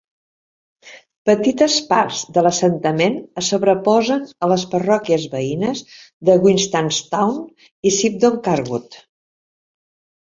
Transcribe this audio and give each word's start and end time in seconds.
Petites 1.29 1.73
parts 1.89 2.21
de 2.37 2.43
l'assentament 2.47 3.19
es 3.41 3.49
sobreposen 3.53 4.25
a 4.45 4.49
les 4.53 4.65
parròquies 4.73 5.27
veïnes 5.35 5.85
de 6.31 6.39
Wistanstow 6.47 7.39
i 7.91 7.93
Sibdon 8.01 8.41
Carwood. 8.51 8.99